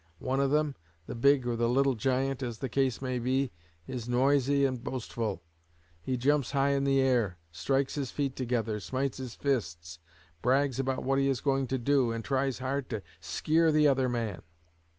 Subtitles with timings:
[0.17, 0.73] One of them,
[1.05, 3.51] the big or the little giant, as the case may be,
[3.85, 5.43] is noisy and boastful;
[6.01, 9.99] he jumps high in the air, strikes his feet together, smites his fists,
[10.41, 14.09] brags about what he is going to do, and tries hard to 'skeer' the other
[14.09, 14.41] man.